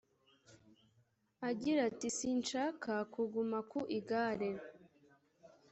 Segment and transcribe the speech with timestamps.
[1.49, 4.49] Agira ati “Sinshaka kuguma ku igare